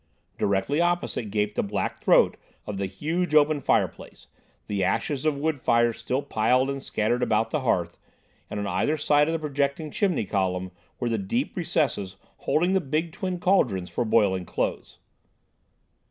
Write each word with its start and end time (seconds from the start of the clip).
Directly 0.39 0.81
opposite 0.81 1.25
gaped 1.29 1.53
the 1.53 1.61
black 1.61 2.01
throat 2.01 2.35
of 2.65 2.77
the 2.79 2.87
huge 2.87 3.35
open 3.35 3.61
fireplace, 3.61 4.25
the 4.65 4.83
ashes 4.83 5.25
of 5.25 5.37
wood 5.37 5.61
fires 5.61 5.99
still 5.99 6.23
piled 6.23 6.71
and 6.71 6.81
scattered 6.81 7.21
about 7.21 7.51
the 7.51 7.59
hearth, 7.59 7.99
and 8.49 8.59
on 8.59 8.65
either 8.65 8.97
side 8.97 9.27
of 9.27 9.31
the 9.31 9.37
projecting 9.37 9.91
chimney 9.91 10.25
column 10.25 10.71
were 10.99 11.07
the 11.07 11.19
deep 11.19 11.55
recesses 11.55 12.15
holding 12.37 12.73
the 12.73 12.81
big 12.81 13.11
twin 13.11 13.39
cauldrons 13.39 13.91
for 13.91 14.03
boiling 14.03 14.43
clothes. 14.43 14.97